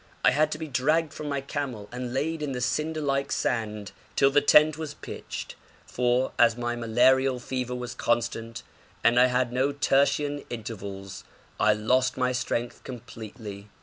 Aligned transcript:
I 0.25 0.31
had 0.31 0.51
to 0.53 0.57
be 0.57 0.67
dragged 0.67 1.13
from 1.13 1.29
my 1.29 1.41
camel, 1.41 1.87
and 1.91 2.11
laid 2.11 2.41
in 2.41 2.53
the 2.53 2.59
cinder 2.61 3.01
like 3.01 3.31
sand 3.31 3.91
till 4.15 4.31
the 4.31 4.41
tent 4.41 4.75
was 4.75 4.95
pitched, 4.95 5.53
for, 5.85 6.31
as 6.39 6.57
my 6.57 6.75
malarial 6.75 7.39
fever 7.39 7.75
was 7.75 7.93
constant, 7.93 8.63
and 9.03 9.19
I 9.19 9.27
had 9.27 9.53
no 9.53 9.71
tertian 9.71 10.43
intervals, 10.49 11.23
I 11.59 11.73
lost 11.73 12.17
my 12.17 12.31
strength 12.31 12.83
completely. 12.83 13.67